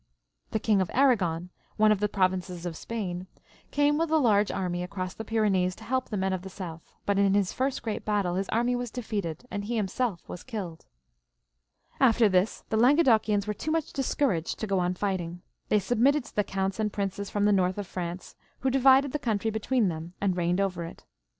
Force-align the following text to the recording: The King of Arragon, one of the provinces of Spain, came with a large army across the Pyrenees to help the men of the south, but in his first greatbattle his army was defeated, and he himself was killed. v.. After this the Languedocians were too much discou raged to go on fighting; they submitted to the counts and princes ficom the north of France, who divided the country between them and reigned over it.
The 0.49 0.57
King 0.59 0.81
of 0.81 0.89
Arragon, 0.95 1.51
one 1.77 1.91
of 1.91 1.99
the 1.99 2.09
provinces 2.09 2.65
of 2.65 2.75
Spain, 2.75 3.27
came 3.69 3.99
with 3.99 4.09
a 4.09 4.17
large 4.17 4.49
army 4.49 4.81
across 4.81 5.13
the 5.13 5.23
Pyrenees 5.23 5.75
to 5.75 5.83
help 5.83 6.09
the 6.09 6.17
men 6.17 6.33
of 6.33 6.41
the 6.41 6.49
south, 6.49 6.91
but 7.05 7.19
in 7.19 7.35
his 7.35 7.53
first 7.53 7.83
greatbattle 7.83 8.33
his 8.35 8.49
army 8.49 8.75
was 8.75 8.89
defeated, 8.89 9.45
and 9.51 9.65
he 9.65 9.75
himself 9.75 10.27
was 10.27 10.41
killed. 10.41 10.85
v.. 10.85 10.85
After 12.05 12.27
this 12.27 12.63
the 12.69 12.77
Languedocians 12.77 13.45
were 13.45 13.53
too 13.53 13.69
much 13.69 13.93
discou 13.93 14.29
raged 14.29 14.57
to 14.57 14.65
go 14.65 14.79
on 14.79 14.95
fighting; 14.95 15.43
they 15.69 15.77
submitted 15.77 16.23
to 16.23 16.35
the 16.35 16.43
counts 16.43 16.79
and 16.79 16.91
princes 16.91 17.29
ficom 17.29 17.45
the 17.45 17.51
north 17.51 17.77
of 17.77 17.85
France, 17.85 18.33
who 18.61 18.71
divided 18.71 19.11
the 19.11 19.19
country 19.19 19.51
between 19.51 19.87
them 19.89 20.13
and 20.19 20.35
reigned 20.35 20.59
over 20.59 20.83
it. 20.83 21.05